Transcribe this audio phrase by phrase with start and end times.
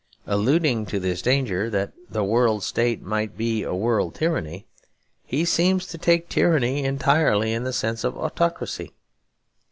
[0.25, 4.65] Alluding to this danger, that the World State might be a world tyranny,
[5.27, 8.93] he seems to take tyranny entirely in the sense of autocracy.